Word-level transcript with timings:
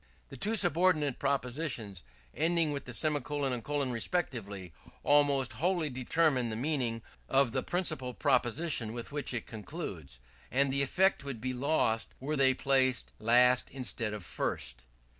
The 0.29 0.35
two 0.35 0.55
subordinate 0.55 1.19
propositions, 1.19 2.01
ending 2.33 2.71
with 2.71 2.85
the 2.85 2.91
semicolon 2.91 3.53
and 3.53 3.63
colon 3.63 3.91
respectively, 3.91 4.73
almost 5.03 5.53
wholly 5.61 5.91
determine 5.91 6.49
the 6.49 6.55
meaning 6.55 7.03
of 7.29 7.51
the 7.51 7.61
principal 7.61 8.15
proposition 8.15 8.93
with 8.93 9.11
which 9.11 9.31
it 9.31 9.45
concludes; 9.45 10.17
and 10.49 10.73
the 10.73 10.81
effect 10.81 11.23
would 11.23 11.39
be 11.39 11.53
lost 11.53 12.07
were 12.19 12.35
they 12.35 12.55
placed 12.55 13.11
last 13.19 13.69
instead 13.69 14.11
of 14.11 14.25
first. 14.25 14.85